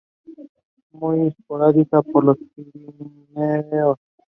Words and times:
Muy 0.93 1.27
esporádica 1.27 2.01
por 2.01 2.23
los 2.23 2.39
Pirineos. 2.55 3.99